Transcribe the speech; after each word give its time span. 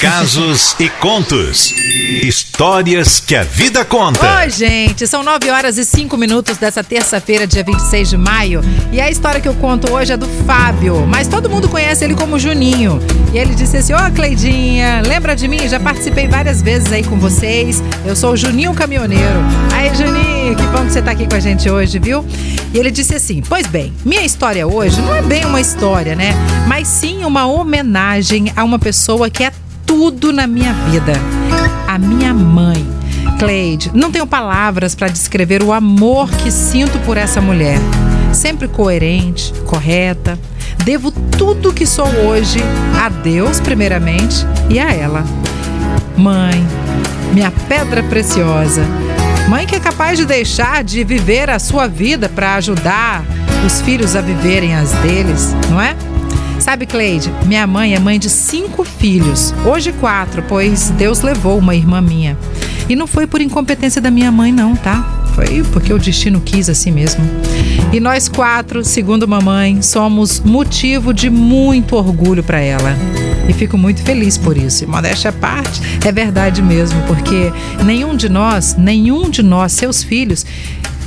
Casos 0.00 0.74
e 0.80 0.88
contos. 0.88 1.70
Histórias 2.22 3.20
que 3.20 3.36
a 3.36 3.42
vida 3.42 3.84
conta. 3.84 4.38
Oi, 4.38 4.48
gente. 4.48 5.06
São 5.06 5.22
9 5.22 5.50
horas 5.50 5.76
e 5.76 5.84
5 5.84 6.16
minutos 6.16 6.56
dessa 6.56 6.82
terça-feira, 6.82 7.46
dia 7.46 7.62
26 7.62 8.08
de 8.08 8.16
maio. 8.16 8.62
E 8.90 8.98
a 9.02 9.10
história 9.10 9.38
que 9.38 9.46
eu 9.46 9.54
conto 9.56 9.92
hoje 9.92 10.14
é 10.14 10.16
do 10.16 10.26
Fábio. 10.46 11.06
Mas 11.06 11.28
todo 11.28 11.50
mundo 11.50 11.68
conhece 11.68 12.02
ele 12.06 12.14
como 12.14 12.38
Juninho. 12.38 12.98
E 13.34 13.38
ele 13.38 13.54
disse 13.54 13.76
assim: 13.76 13.92
Ô, 13.92 13.98
oh, 13.98 14.10
Cleidinha, 14.12 15.02
lembra 15.04 15.36
de 15.36 15.46
mim? 15.46 15.68
Já 15.68 15.78
participei 15.78 16.26
várias 16.26 16.62
vezes 16.62 16.90
aí 16.90 17.04
com 17.04 17.18
vocês. 17.18 17.82
Eu 18.06 18.16
sou 18.16 18.32
o 18.32 18.36
Juninho 18.36 18.72
Caminhoneiro. 18.72 19.40
Aí, 19.74 19.94
Juninho, 19.94 20.56
que 20.56 20.62
bom 20.68 20.86
que 20.86 20.92
você 20.92 21.02
tá 21.02 21.10
aqui 21.10 21.28
com 21.28 21.36
a 21.36 21.40
gente 21.40 21.68
hoje, 21.68 21.98
viu? 21.98 22.24
E 22.72 22.78
ele 22.78 22.90
disse 22.90 23.14
assim: 23.14 23.42
Pois 23.46 23.66
bem, 23.66 23.92
minha 24.06 24.22
história 24.22 24.66
hoje 24.66 25.02
não 25.02 25.14
é 25.14 25.20
bem 25.20 25.44
uma 25.44 25.60
história, 25.60 26.16
né? 26.16 26.32
Mas 26.66 26.88
sim 26.88 27.26
uma 27.26 27.46
homenagem 27.46 28.50
a 28.56 28.64
uma 28.64 28.78
pessoa 28.78 29.28
que 29.28 29.44
é 29.44 29.52
tudo 29.86 30.32
na 30.32 30.46
minha 30.46 30.72
vida. 30.90 31.12
A 31.86 31.98
minha 31.98 32.34
mãe. 32.34 32.86
Cleide, 33.38 33.90
não 33.94 34.10
tenho 34.10 34.26
palavras 34.26 34.94
para 34.94 35.08
descrever 35.08 35.62
o 35.62 35.72
amor 35.72 36.28
que 36.30 36.50
sinto 36.50 36.98
por 37.00 37.16
essa 37.16 37.40
mulher. 37.40 37.78
Sempre 38.32 38.66
coerente, 38.66 39.52
correta. 39.64 40.38
Devo 40.84 41.10
tudo 41.10 41.72
que 41.72 41.86
sou 41.86 42.06
hoje 42.06 42.58
a 43.02 43.08
Deus, 43.08 43.60
primeiramente, 43.60 44.46
e 44.68 44.78
a 44.78 44.92
ela. 44.92 45.24
Mãe, 46.16 46.66
minha 47.32 47.50
pedra 47.68 48.02
preciosa. 48.02 48.82
Mãe 49.48 49.66
que 49.66 49.76
é 49.76 49.80
capaz 49.80 50.18
de 50.18 50.24
deixar 50.24 50.82
de 50.82 51.04
viver 51.04 51.48
a 51.50 51.58
sua 51.58 51.86
vida 51.86 52.28
para 52.28 52.54
ajudar 52.54 53.24
os 53.64 53.80
filhos 53.80 54.16
a 54.16 54.20
viverem 54.20 54.74
as 54.74 54.90
deles, 54.92 55.54
não 55.70 55.80
é? 55.80 55.94
Sabe, 56.66 56.84
Cleide, 56.84 57.32
minha 57.44 57.64
mãe 57.64 57.94
é 57.94 58.00
mãe 58.00 58.18
de 58.18 58.28
cinco 58.28 58.82
filhos, 58.82 59.54
hoje 59.64 59.92
quatro, 59.92 60.42
pois 60.48 60.90
Deus 60.90 61.22
levou 61.22 61.56
uma 61.58 61.76
irmã 61.76 62.00
minha. 62.00 62.36
E 62.88 62.96
não 62.96 63.06
foi 63.06 63.24
por 63.24 63.40
incompetência 63.40 64.02
da 64.02 64.10
minha 64.10 64.32
mãe, 64.32 64.50
não, 64.50 64.74
tá? 64.74 65.22
Foi 65.32 65.62
porque 65.72 65.92
o 65.92 65.98
destino 65.98 66.40
quis 66.40 66.68
assim 66.68 66.90
mesmo. 66.90 67.24
E 67.92 68.00
nós 68.00 68.28
quatro, 68.28 68.84
segundo 68.84 69.28
mamãe, 69.28 69.80
somos 69.80 70.40
motivo 70.40 71.14
de 71.14 71.30
muito 71.30 71.94
orgulho 71.94 72.42
para 72.42 72.58
ela. 72.58 72.96
E 73.48 73.52
fico 73.52 73.78
muito 73.78 74.02
feliz 74.02 74.36
por 74.36 74.56
isso. 74.56 74.82
E 74.82 74.88
modéstia 74.88 75.30
à 75.30 75.32
parte, 75.32 75.80
é 76.04 76.10
verdade 76.10 76.62
mesmo, 76.62 77.00
porque 77.02 77.52
nenhum 77.84 78.16
de 78.16 78.28
nós, 78.28 78.74
nenhum 78.76 79.30
de 79.30 79.40
nós, 79.40 79.70
seus 79.70 80.02
filhos, 80.02 80.44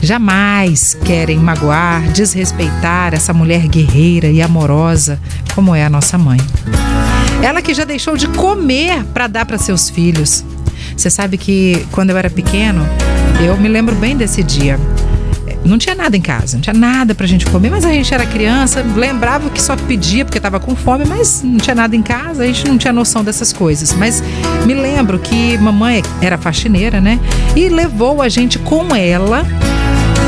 jamais 0.02 0.98
querem 1.06 1.38
magoar, 1.38 2.02
desrespeitar 2.12 3.14
essa 3.14 3.34
mulher 3.34 3.68
guerreira 3.68 4.28
e 4.28 4.42
amorosa 4.42 5.20
como 5.54 5.76
é 5.76 5.86
a 5.86 5.90
nossa 5.90 6.18
mãe. 6.18 6.40
Ela 7.42 7.62
que 7.62 7.74
já 7.74 7.84
deixou 7.84 8.18
de 8.18 8.28
comer 8.28 9.04
para 9.14 9.28
dar 9.28 9.46
para 9.46 9.58
seus 9.58 9.90
filhos. 9.90 10.44
Você 10.96 11.10
sabe 11.10 11.38
que 11.38 11.86
quando 11.92 12.10
eu 12.10 12.18
era 12.18 12.30
pequeno, 12.30 12.86
eu 13.46 13.58
me 13.58 13.70
lembro 13.70 13.96
bem 13.96 14.16
desse 14.16 14.44
dia. 14.44 14.78
Não 15.64 15.78
tinha 15.78 15.94
nada 15.94 16.16
em 16.16 16.22
casa, 16.22 16.58
não 16.58 16.62
tinha 16.62 16.74
nada 16.74 17.14
pra 17.14 17.28
gente 17.28 17.46
comer, 17.46 17.70
mas 17.70 17.86
a 17.86 17.92
gente 17.92 18.14
era 18.14 18.26
criança, 18.26 18.84
lembrava 18.96 19.50
que 19.50 19.62
só 19.62 19.76
pedia 19.76 20.24
porque 20.24 20.38
estava 20.38 20.60
com 20.60 20.76
fome, 20.76 21.06
mas 21.06 21.44
não 21.44 21.58
tinha 21.58 21.76
nada 21.76 21.96
em 21.96 22.02
casa, 22.02 22.44
a 22.44 22.48
gente 22.48 22.68
não 22.68 22.78
tinha 22.78 22.94
noção 22.94 23.24
dessas 23.24 23.52
coisas. 23.52 23.94
Mas 23.94 24.24
me 24.66 24.74
lembro 24.74 25.20
que 25.20 25.58
mamãe 25.58 26.02
era 26.22 26.38
faxineira, 26.38 27.02
né? 27.02 27.20
E 27.56 27.70
levou 27.70 28.22
a 28.22 28.30
gente 28.30 28.58
com 28.58 28.96
ela 28.96 29.46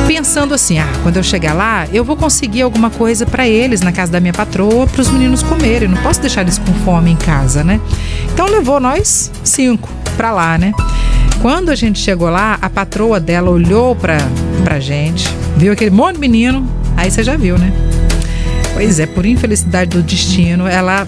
pensando 0.08 0.54
assim: 0.54 0.78
ah, 0.78 0.92
quando 1.04 1.18
eu 1.18 1.24
chegar 1.24 1.54
lá, 1.54 1.88
eu 1.94 2.04
vou 2.04 2.18
conseguir 2.18 2.62
alguma 2.62 2.90
coisa 2.90 3.26
para 3.26 3.48
eles 3.48 3.82
na 3.82 3.92
casa 3.92 4.12
da 4.12 4.20
minha 4.20 4.34
patroa, 4.34 4.86
para 4.86 5.02
os 5.02 5.10
meninos 5.10 5.42
comerem. 5.42 5.88
Não 5.88 5.98
posso 5.98 6.20
deixar 6.20 6.42
eles 6.42 6.58
com 6.58 6.74
fome 6.86 7.12
em 7.12 7.16
casa, 7.16 7.64
né? 7.64 7.80
Então 8.34 8.46
levou 8.48 8.80
nós 8.80 9.32
cinco 9.44 9.90
para 10.18 10.32
lá, 10.32 10.58
né? 10.58 10.74
Quando 11.42 11.70
a 11.70 11.76
gente 11.76 12.00
chegou 12.00 12.30
lá, 12.30 12.60
a 12.62 12.70
patroa 12.70 13.20
dela 13.20 13.50
olhou 13.50 13.96
pra, 13.96 14.18
pra 14.72 14.80
gente, 14.80 15.28
viu 15.58 15.74
aquele 15.74 15.92
monte 15.92 16.14
de 16.14 16.22
menino, 16.22 16.66
aí 16.96 17.12
você 17.12 17.22
já 17.22 17.36
viu, 17.36 17.58
né? 17.58 17.74
Pois 18.74 19.02
é, 19.02 19.06
por 19.06 19.26
infelicidade 19.26 19.90
do 19.90 20.02
destino, 20.02 20.66
ela 20.66 21.06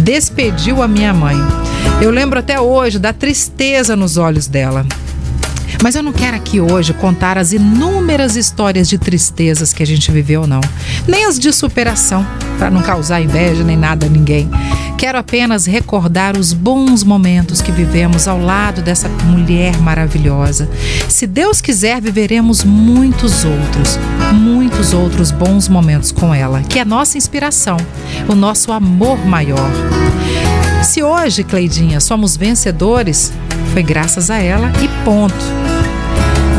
despediu 0.00 0.82
a 0.82 0.86
minha 0.86 1.14
mãe. 1.14 1.34
Eu 2.02 2.10
lembro 2.10 2.38
até 2.38 2.60
hoje 2.60 2.98
da 2.98 3.10
tristeza 3.10 3.96
nos 3.96 4.18
olhos 4.18 4.46
dela. 4.46 4.84
Mas 5.82 5.94
eu 5.94 6.02
não 6.02 6.12
quero 6.12 6.36
aqui 6.36 6.60
hoje 6.60 6.92
contar 6.92 7.38
as 7.38 7.54
inúmeras 7.54 8.36
histórias 8.36 8.86
de 8.86 8.98
tristezas 8.98 9.72
que 9.72 9.82
a 9.82 9.86
gente 9.86 10.12
viveu, 10.12 10.46
não. 10.46 10.60
Nem 11.08 11.24
as 11.24 11.38
de 11.38 11.50
superação, 11.50 12.26
para 12.62 12.70
não 12.70 12.80
causar 12.80 13.20
inveja 13.20 13.64
nem 13.64 13.76
nada 13.76 14.06
a 14.06 14.08
ninguém. 14.08 14.48
Quero 14.96 15.18
apenas 15.18 15.66
recordar 15.66 16.36
os 16.36 16.52
bons 16.52 17.02
momentos 17.02 17.60
que 17.60 17.72
vivemos 17.72 18.28
ao 18.28 18.40
lado 18.40 18.80
dessa 18.80 19.08
mulher 19.08 19.76
maravilhosa. 19.80 20.70
Se 21.08 21.26
Deus 21.26 21.60
quiser, 21.60 22.00
viveremos 22.00 22.62
muitos 22.62 23.44
outros, 23.44 23.98
muitos 24.32 24.94
outros 24.94 25.32
bons 25.32 25.68
momentos 25.68 26.12
com 26.12 26.32
ela, 26.32 26.62
que 26.62 26.78
é 26.78 26.84
nossa 26.84 27.18
inspiração, 27.18 27.76
o 28.28 28.34
nosso 28.36 28.70
amor 28.70 29.18
maior. 29.26 29.68
Se 30.84 31.02
hoje, 31.02 31.42
Cleidinha, 31.42 31.98
somos 31.98 32.36
vencedores, 32.36 33.32
foi 33.72 33.82
graças 33.82 34.30
a 34.30 34.36
ela 34.36 34.70
e 34.80 35.04
ponto. 35.04 35.71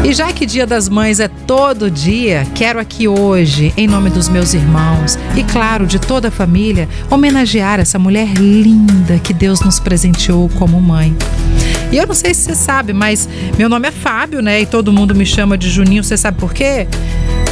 E 0.03 0.14
já 0.14 0.34
que 0.34 0.46
Dia 0.46 0.68
das 0.68 0.90
Mães 0.90 1.22
é 1.22 1.30
todo 1.30 1.90
dia, 1.90 2.46
quero 2.53 2.78
aqui 2.78 3.08
hoje, 3.08 3.74
em 3.78 3.88
nome 3.88 4.09
dos 4.09 4.28
meus 4.28 4.53
irmãos 4.53 5.18
e, 5.34 5.44
claro, 5.46 5.88
de 5.88 5.97
toda 5.97 6.28
a 6.28 6.31
família, 6.31 6.90
homenagear 7.09 7.80
essa 7.80 7.97
mulher 7.97 8.28
linda 8.34 9.18
que 9.19 9.34
Deus 9.34 9.62
nos 9.62 9.80
presenteou 9.80 10.50
como 10.50 10.81
mãe. 10.81 11.16
E 11.90 11.97
eu 11.97 12.06
não 12.06 12.13
sei 12.13 12.34
se 12.34 12.42
você 12.42 12.56
sabe, 12.56 12.92
mas 12.92 13.30
meu 13.58 13.69
nome 13.69 13.88
é 13.88 13.92
Fábio, 13.92 14.42
né? 14.42 14.59
E 14.59 14.66
todo 14.66 14.92
mundo 14.92 15.16
me 15.16 15.25
chama 15.25 15.58
de 15.58 15.69
Juninho. 15.69 16.03
Você 16.03 16.18
sabe 16.18 16.38
por 16.38 16.53
quê? 16.53 16.86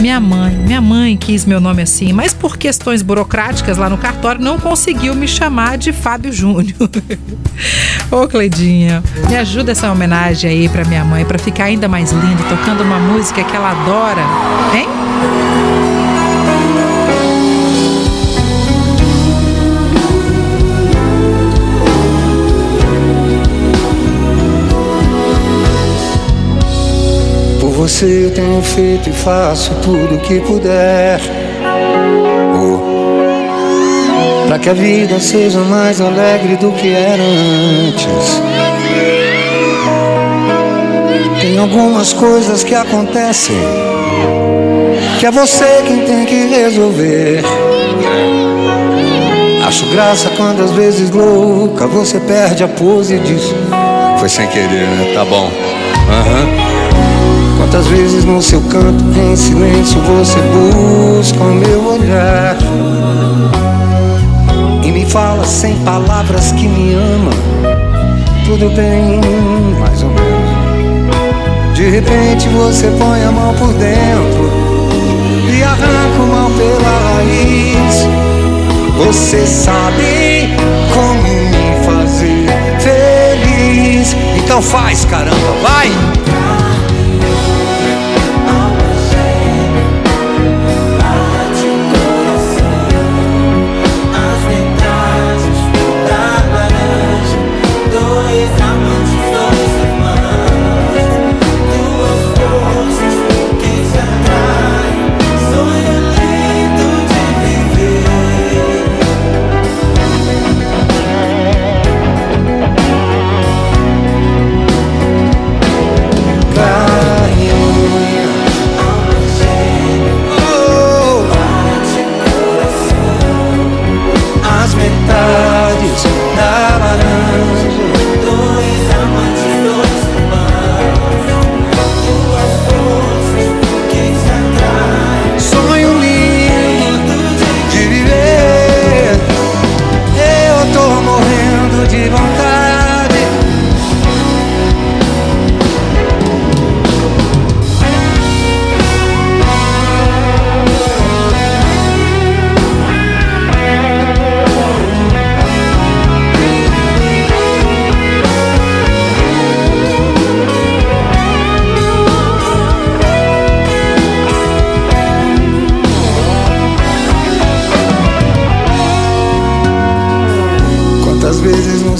Minha 0.01 0.19
mãe, 0.19 0.55
minha 0.55 0.81
mãe 0.81 1.15
quis 1.15 1.45
meu 1.45 1.61
nome 1.61 1.83
assim, 1.83 2.11
mas 2.11 2.33
por 2.33 2.57
questões 2.57 3.03
burocráticas 3.03 3.77
lá 3.77 3.87
no 3.87 3.99
cartório 3.99 4.41
não 4.41 4.57
conseguiu 4.57 5.13
me 5.13 5.27
chamar 5.27 5.77
de 5.77 5.93
Fábio 5.93 6.33
Júnior. 6.33 6.75
Ô 8.09 8.27
Cleidinha, 8.27 9.03
me 9.29 9.37
ajuda 9.37 9.73
essa 9.73 9.91
homenagem 9.91 10.49
aí 10.49 10.69
para 10.69 10.83
minha 10.85 11.05
mãe 11.05 11.23
para 11.23 11.37
ficar 11.37 11.65
ainda 11.65 11.87
mais 11.87 12.11
linda, 12.11 12.41
tocando 12.49 12.81
uma 12.81 12.97
música 12.97 13.43
que 13.43 13.55
ela 13.55 13.69
adora, 13.69 14.23
hein? 14.73 14.87
Você 27.81 28.25
eu 28.25 28.31
tenho 28.31 28.61
feito 28.61 29.09
e 29.09 29.11
faço 29.11 29.73
tudo 29.81 30.13
o 30.13 30.19
que 30.19 30.39
puder. 30.41 31.19
Oh. 32.55 32.77
Para 34.47 34.59
que 34.59 34.69
a 34.69 34.73
vida 34.73 35.19
seja 35.19 35.57
mais 35.61 35.99
alegre 35.99 36.57
do 36.57 36.71
que 36.73 36.93
era 36.93 37.23
antes. 37.23 38.39
Tem 41.41 41.57
algumas 41.57 42.13
coisas 42.13 42.63
que 42.63 42.75
acontecem 42.75 43.57
que 45.19 45.25
é 45.25 45.31
você 45.31 45.81
quem 45.87 46.05
tem 46.05 46.25
que 46.25 46.49
resolver. 46.49 47.43
Acho 49.67 49.87
graça 49.87 50.29
quando 50.37 50.61
às 50.61 50.69
vezes 50.69 51.09
louca 51.09 51.87
você 51.87 52.19
perde 52.19 52.63
a 52.63 52.67
pose 52.67 53.15
e 53.15 53.19
diz: 53.19 53.55
Foi 54.19 54.29
sem 54.29 54.47
querer, 54.49 54.87
né? 54.87 55.13
Tá 55.15 55.25
bom. 55.25 55.49
Aham. 56.11 56.41
Uhum. 56.41 56.80
Quantas 57.61 57.87
vezes 57.87 58.25
no 58.25 58.41
seu 58.41 58.59
canto, 58.61 59.03
em 59.15 59.35
silêncio, 59.35 60.01
você 60.01 60.39
busca 60.39 61.43
o 61.43 61.53
meu 61.53 61.93
olhar 61.93 62.57
e 64.83 64.91
me 64.91 65.05
fala 65.05 65.45
sem 65.45 65.75
palavras 65.85 66.51
que 66.53 66.67
me 66.67 66.95
ama. 66.95 67.31
Tudo 68.45 68.67
bem, 68.75 69.21
mais 69.79 70.01
ou 70.01 70.09
menos. 70.09 71.75
De 71.75 71.87
repente 71.87 72.49
você 72.49 72.87
põe 72.97 73.23
a 73.23 73.31
mão 73.31 73.53
por 73.53 73.71
dentro 73.73 74.49
e 75.55 75.63
arranca 75.63 76.19
o 76.19 76.27
mal 76.27 76.49
pela 76.49 77.13
raiz. 77.13 78.07
Você 79.05 79.45
sabe 79.45 80.49
como 80.95 81.21
me 81.21 81.85
fazer 81.85 82.47
feliz. 82.79 84.15
Então 84.35 84.61
faz, 84.63 85.05
caramba, 85.05 85.53
vai! 85.61 86.10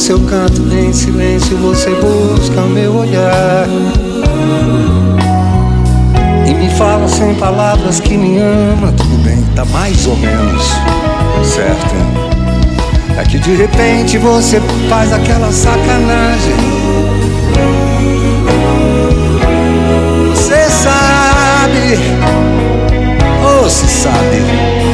Seu 0.01 0.19
canto, 0.21 0.63
em 0.73 0.91
silêncio 0.91 1.55
você 1.57 1.91
busca 1.91 2.61
o 2.61 2.69
meu 2.69 2.95
olhar. 2.95 3.67
E 6.47 6.53
me 6.55 6.67
fala 6.71 7.07
sem 7.07 7.35
palavras 7.35 7.99
que 7.99 8.17
me 8.17 8.39
ama, 8.39 8.91
tudo 8.93 9.23
bem, 9.23 9.45
tá 9.55 9.63
mais 9.65 10.07
ou 10.07 10.17
menos 10.17 10.63
certo. 11.43 11.93
É 13.15 13.23
que 13.23 13.37
de 13.37 13.55
repente 13.55 14.17
você 14.17 14.59
faz 14.89 15.13
aquela 15.13 15.51
sacanagem. 15.51 16.55
Você 20.31 20.67
sabe, 20.67 21.99
ou 23.45 23.69
se 23.69 23.85
sabe. 23.87 24.90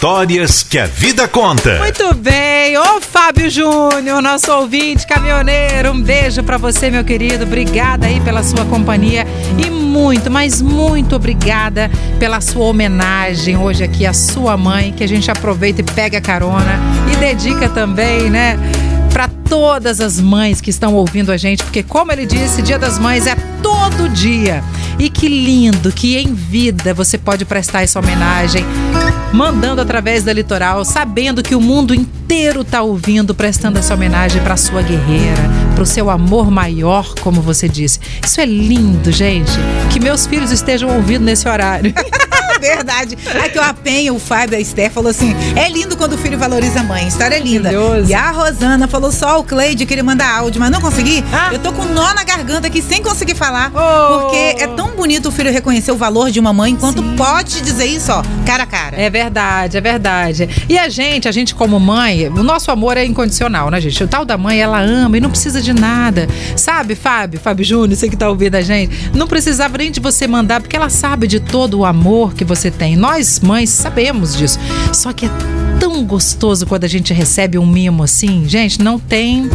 Histórias 0.00 0.62
que 0.62 0.78
a 0.78 0.86
vida 0.86 1.28
conta. 1.28 1.76
Muito 1.76 2.14
bem, 2.14 2.74
ô 2.78 3.02
Fábio 3.02 3.50
Júnior, 3.50 4.22
nosso 4.22 4.50
ouvinte 4.50 5.06
caminhoneiro, 5.06 5.92
um 5.92 6.00
beijo 6.00 6.42
pra 6.42 6.56
você, 6.56 6.90
meu 6.90 7.04
querido. 7.04 7.44
Obrigada 7.44 8.06
aí 8.06 8.18
pela 8.22 8.42
sua 8.42 8.64
companhia 8.64 9.26
e 9.62 9.68
muito, 9.68 10.30
mas 10.30 10.62
muito 10.62 11.14
obrigada 11.14 11.90
pela 12.18 12.40
sua 12.40 12.64
homenagem 12.64 13.58
hoje 13.58 13.84
aqui 13.84 14.06
à 14.06 14.14
sua 14.14 14.56
mãe, 14.56 14.90
que 14.90 15.04
a 15.04 15.06
gente 15.06 15.30
aproveita 15.30 15.82
e 15.82 15.84
pega 15.84 16.18
carona 16.18 16.80
e 17.12 17.16
dedica 17.16 17.68
também, 17.68 18.30
né? 18.30 18.58
Para 19.20 19.28
todas 19.28 20.00
as 20.00 20.18
mães 20.18 20.62
que 20.62 20.70
estão 20.70 20.94
ouvindo 20.94 21.30
a 21.30 21.36
gente, 21.36 21.62
porque 21.62 21.82
como 21.82 22.10
ele 22.10 22.24
disse, 22.24 22.62
Dia 22.62 22.78
das 22.78 22.98
Mães 22.98 23.26
é 23.26 23.34
todo 23.62 24.08
dia. 24.08 24.64
E 24.98 25.10
que 25.10 25.28
lindo 25.28 25.92
que 25.92 26.16
em 26.16 26.32
vida 26.32 26.94
você 26.94 27.18
pode 27.18 27.44
prestar 27.44 27.82
essa 27.82 27.98
homenagem, 27.98 28.64
mandando 29.30 29.82
através 29.82 30.24
da 30.24 30.32
Litoral, 30.32 30.86
sabendo 30.86 31.42
que 31.42 31.54
o 31.54 31.60
mundo 31.60 31.94
inteiro 31.94 32.64
tá 32.64 32.80
ouvindo, 32.80 33.34
prestando 33.34 33.78
essa 33.78 33.92
homenagem 33.92 34.40
para 34.40 34.56
sua 34.56 34.80
guerreira, 34.80 35.42
para 35.74 35.82
o 35.82 35.86
seu 35.86 36.08
amor 36.08 36.50
maior, 36.50 37.12
como 37.20 37.42
você 37.42 37.68
disse. 37.68 38.00
Isso 38.24 38.40
é 38.40 38.46
lindo, 38.46 39.12
gente. 39.12 39.52
Que 39.92 40.00
meus 40.00 40.26
filhos 40.26 40.50
estejam 40.50 40.96
ouvindo 40.96 41.26
nesse 41.26 41.46
horário. 41.46 41.92
Verdade. 42.76 43.18
Aqui 43.44 43.58
o 43.58 43.62
Apenha, 43.62 44.12
o 44.12 44.18
Fábio, 44.18 44.56
a 44.56 44.60
Esther 44.60 44.90
falou 44.90 45.10
assim: 45.10 45.34
é 45.56 45.68
lindo 45.68 45.96
quando 45.96 46.14
o 46.14 46.18
filho 46.18 46.38
valoriza 46.38 46.80
a 46.80 46.82
mãe. 46.82 47.06
História 47.08 47.38
linda. 47.38 47.72
Maravilhoso. 47.72 48.10
E 48.10 48.14
a 48.14 48.30
Rosana 48.30 48.88
falou 48.88 49.12
só 49.12 49.40
o 49.40 49.44
Cleide 49.44 49.86
queria 49.86 50.04
mandar 50.04 50.38
áudio, 50.38 50.60
mas 50.60 50.70
não 50.70 50.80
consegui. 50.80 51.24
Ah. 51.32 51.50
Eu 51.52 51.58
tô 51.58 51.72
com 51.72 51.84
nó 51.84 52.14
na 52.14 52.24
garganta 52.24 52.66
aqui 52.66 52.80
sem 52.82 53.02
conseguir 53.02 53.34
falar. 53.34 53.72
Oh. 53.74 54.20
Porque 54.20 54.62
é 54.62 54.66
tão 54.68 54.89
bonito 55.20 55.28
o 55.28 55.30
filho 55.30 55.52
reconhecer 55.52 55.92
o 55.92 55.96
valor 55.96 56.30
de 56.30 56.40
uma 56.40 56.52
mãe 56.52 56.72
enquanto 56.72 57.02
Sim. 57.02 57.14
pode 57.16 57.60
dizer 57.60 57.84
isso, 57.84 58.10
ó, 58.10 58.22
cara 58.46 58.62
a 58.62 58.66
cara. 58.66 58.96
É 58.96 59.10
verdade, 59.10 59.76
é 59.76 59.80
verdade. 59.80 60.48
E 60.68 60.78
a 60.78 60.88
gente, 60.88 61.28
a 61.28 61.32
gente 61.32 61.54
como 61.54 61.78
mãe, 61.78 62.28
o 62.28 62.42
nosso 62.42 62.70
amor 62.70 62.96
é 62.96 63.04
incondicional, 63.04 63.70
né, 63.70 63.80
gente? 63.80 64.02
O 64.02 64.08
tal 64.08 64.24
da 64.24 64.38
mãe, 64.38 64.58
ela 64.60 64.80
ama 64.80 65.18
e 65.18 65.20
não 65.20 65.30
precisa 65.30 65.60
de 65.60 65.72
nada. 65.72 66.26
Sabe, 66.56 66.94
Fábio, 66.94 67.38
Fábio 67.38 67.64
Júnior, 67.64 67.96
você 67.96 68.08
que 68.08 68.16
tá 68.16 68.28
ouvindo 68.28 68.54
a 68.54 68.62
gente, 68.62 69.10
não 69.14 69.26
precisava 69.26 69.76
nem 69.76 69.90
de 69.90 70.00
você 70.00 70.26
mandar, 70.26 70.60
porque 70.60 70.76
ela 70.76 70.88
sabe 70.88 71.26
de 71.26 71.38
todo 71.38 71.80
o 71.80 71.84
amor 71.84 72.34
que 72.34 72.44
você 72.44 72.70
tem. 72.70 72.96
Nós, 72.96 73.40
mães, 73.40 73.68
sabemos 73.70 74.34
disso. 74.34 74.58
Só 74.92 75.12
que 75.12 75.26
é 75.26 75.30
tão 75.78 76.02
gostoso 76.04 76.66
quando 76.66 76.84
a 76.84 76.88
gente 76.88 77.12
recebe 77.12 77.58
um 77.58 77.66
mimo 77.66 78.02
assim. 78.02 78.48
Gente, 78.48 78.80
não 78.80 78.98
tem. 78.98 79.50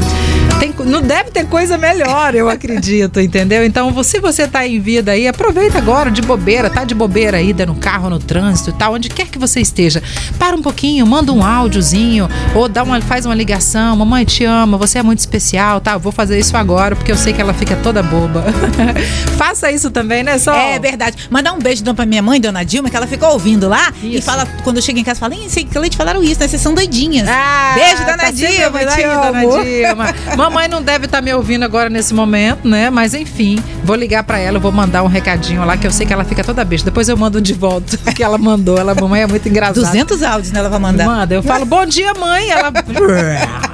Tem 0.59 0.73
não 0.85 1.01
deve 1.01 1.31
ter 1.31 1.45
coisa 1.47 1.77
melhor, 1.77 2.35
eu 2.35 2.49
acredito, 2.49 3.19
entendeu? 3.19 3.65
Então, 3.65 4.03
se 4.03 4.19
você 4.19 4.47
tá 4.47 4.67
em 4.67 4.79
vida 4.79 5.11
aí, 5.11 5.27
aproveita 5.27 5.77
agora 5.77 6.11
de 6.11 6.21
bobeira, 6.21 6.69
tá 6.69 6.83
de 6.83 6.93
bobeira 6.93 7.37
aí, 7.37 7.53
no 7.65 7.75
carro, 7.75 8.09
no 8.09 8.19
trânsito 8.19 8.69
e 8.69 8.73
tal, 8.73 8.93
onde 8.93 9.09
quer 9.09 9.27
que 9.27 9.39
você 9.39 9.59
esteja. 9.59 10.01
Para 10.37 10.55
um 10.55 10.61
pouquinho, 10.61 11.05
manda 11.05 11.31
um 11.31 11.43
áudiozinho, 11.43 12.29
ou 12.53 12.67
dá 12.67 12.83
uma, 12.83 13.01
faz 13.01 13.25
uma 13.25 13.35
ligação. 13.35 13.95
Mamãe 13.95 14.25
te 14.25 14.43
ama, 14.43 14.77
você 14.77 14.99
é 14.99 15.03
muito 15.03 15.19
especial, 15.19 15.79
tá? 15.79 15.93
Eu 15.93 15.99
vou 15.99 16.11
fazer 16.11 16.37
isso 16.39 16.55
agora, 16.57 16.95
porque 16.95 17.11
eu 17.11 17.17
sei 17.17 17.33
que 17.33 17.41
ela 17.41 17.53
fica 17.53 17.75
toda 17.77 18.03
boba. 18.03 18.43
Faça 19.37 19.71
isso 19.71 19.89
também, 19.89 20.23
né, 20.23 20.37
Sol? 20.37 20.55
É 20.55 20.79
verdade. 20.79 21.27
Mandar 21.29 21.53
um 21.53 21.59
beijo 21.59 21.81
então 21.81 21.95
pra 21.95 22.05
minha 22.05 22.21
mãe, 22.21 22.39
dona 22.39 22.63
Dilma, 22.63 22.89
que 22.89 22.95
ela 22.95 23.07
ficou 23.07 23.31
ouvindo 23.31 23.67
lá 23.67 23.93
e 24.01 24.15
Isso. 24.17 24.25
fala, 24.25 24.45
quando 24.63 24.77
eu 24.77 24.81
chego 24.81 24.99
em 24.99 25.03
casa, 25.03 25.19
fala, 25.19 25.35
sei 25.47 25.63
que 25.63 25.71
Cleide 25.71 25.97
falaram 25.97 26.23
isso, 26.23 26.39
né? 26.39 26.47
Vocês 26.47 26.61
são 26.61 26.73
doidinhas. 26.73 27.27
Ah, 27.27 27.73
Beijo, 27.75 28.05
dona 28.05 28.14
tá 28.31 28.37
sempre 28.37 28.55
Dilma, 28.55 28.79
aí, 28.79 29.03
dona 29.03 29.63
Dilma. 29.63 30.35
Mamãe 30.35 30.67
não 30.67 30.81
deve 30.81 31.05
estar 31.05 31.21
me 31.21 31.33
ouvindo 31.33 31.63
agora 31.63 31.89
nesse 31.89 32.13
momento, 32.13 32.67
né? 32.67 32.89
Mas 32.89 33.13
enfim, 33.13 33.57
vou 33.83 33.95
ligar 33.95 34.23
pra 34.23 34.39
ela, 34.39 34.59
vou 34.59 34.71
mandar 34.71 35.03
um 35.03 35.07
recadinho 35.07 35.63
lá, 35.65 35.77
que 35.77 35.87
eu 35.87 35.91
sei 35.91 36.05
que 36.05 36.13
ela 36.13 36.23
fica 36.23 36.43
toda 36.43 36.63
besta. 36.63 36.89
Depois 36.89 37.09
eu 37.09 37.17
mando 37.17 37.41
de 37.41 37.53
volta 37.53 37.97
que 38.13 38.23
ela 38.23 38.37
mandou. 38.37 38.77
Ela, 38.77 38.93
mamãe 38.95 39.21
é 39.21 39.27
muito 39.27 39.47
engraçada. 39.47 39.79
200 39.81 40.23
áudios, 40.23 40.51
né? 40.51 40.59
Ela 40.59 40.69
vai 40.69 40.79
mandar. 40.79 41.05
Manda, 41.05 41.33
eu 41.33 41.43
falo, 41.43 41.65
bom 41.65 41.85
dia, 41.85 42.13
mãe. 42.13 42.49
Ela. 42.49 42.71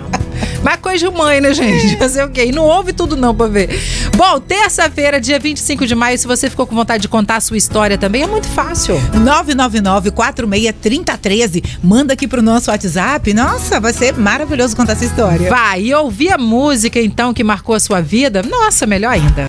Mas 0.63 0.79
coisa 0.79 1.09
de 1.09 1.15
mãe, 1.15 1.41
né, 1.41 1.53
gente? 1.53 1.97
Fazer 1.97 2.23
o 2.23 2.29
quê? 2.29 2.45
E 2.45 2.51
não 2.51 2.65
ouve 2.65 2.93
tudo 2.93 3.17
não 3.17 3.35
pra 3.35 3.47
ver. 3.47 3.69
Bom, 4.15 4.39
terça-feira, 4.39 5.19
dia 5.19 5.39
25 5.39 5.85
de 5.85 5.95
maio, 5.95 6.17
se 6.17 6.27
você 6.27 6.49
ficou 6.49 6.65
com 6.67 6.75
vontade 6.75 7.01
de 7.01 7.07
contar 7.07 7.37
a 7.37 7.41
sua 7.41 7.57
história 7.57 7.97
também, 7.97 8.23
é 8.23 8.27
muito 8.27 8.47
fácil. 8.47 8.95
999-463013. 9.13 11.63
Manda 11.83 12.13
aqui 12.13 12.27
pro 12.27 12.41
nosso 12.41 12.71
WhatsApp. 12.71 13.33
Nossa, 13.33 13.79
vai 13.79 13.93
ser 13.93 14.17
maravilhoso 14.17 14.75
contar 14.75 14.93
essa 14.93 15.05
história. 15.05 15.49
Vai, 15.49 15.83
e 15.83 15.93
ouvir 15.93 16.33
a 16.33 16.37
música, 16.37 16.99
então, 16.99 17.33
que 17.33 17.43
marcou 17.43 17.75
a 17.75 17.79
sua 17.79 18.01
vida, 18.01 18.43
nossa, 18.43 18.85
melhor 18.85 19.11
ainda. 19.11 19.33